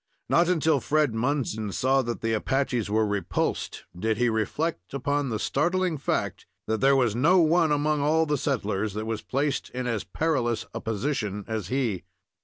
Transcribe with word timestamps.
Not 0.27 0.49
until 0.49 0.79
Fred 0.79 1.13
Munson 1.13 1.71
saw 1.71 2.01
that 2.01 2.21
the 2.21 2.33
Apaches 2.33 2.89
were 2.89 3.05
repulsed 3.05 3.83
did 3.95 4.17
he 4.17 4.29
reflect 4.29 4.95
upon 4.95 5.29
the 5.29 5.37
startling 5.37 5.99
fact 5.99 6.47
that 6.65 6.81
there 6.81 6.95
was 6.95 7.15
no 7.15 7.37
one 7.37 7.71
among 7.71 8.01
all 8.01 8.25
the 8.25 8.35
settlers 8.39 8.95
that 8.95 9.05
was 9.05 9.21
placed 9.21 9.69
in 9.69 9.85
as 9.85 10.03
perilous 10.03 10.65
a 10.73 10.81
position 10.81 11.45
as 11.47 11.67
he. 11.67 12.01